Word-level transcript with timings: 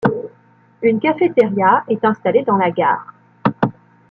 Une 0.81 0.99
cafétéria 0.99 1.83
est 1.87 2.03
installée 2.03 2.43
dans 2.43 2.57
la 2.57 2.71
gare. 2.71 3.13